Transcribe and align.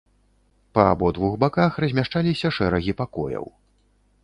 Па 0.77 0.85
абодвух 0.93 1.35
баках 1.43 1.77
размяшчаліся 1.85 2.53
шэрагі 2.59 2.97
пакояў. 3.05 3.45